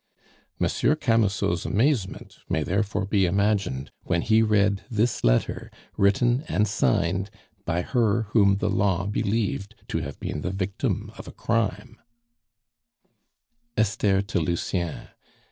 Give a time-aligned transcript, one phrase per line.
[0.57, 7.29] Monsieur Camusot's amazement may therefore be imagined when he read this letter written and signed
[7.65, 12.01] by her whom the law believed to have been the victim of a crime:
[13.77, 15.09] "Esther to Lucien.